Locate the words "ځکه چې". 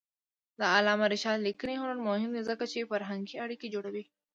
2.49-2.89